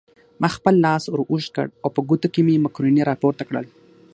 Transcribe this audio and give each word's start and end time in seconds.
ما 0.41 0.47
خپل 0.55 0.75
لاس 0.85 1.03
ور 1.09 1.21
اوږد 1.29 1.47
کړ 1.55 1.67
او 1.83 1.89
په 1.95 2.01
ګوتو 2.09 2.27
مې 2.45 2.55
مکروني 2.65 3.01
راپورته 3.09 3.43
کړل. 3.49 3.65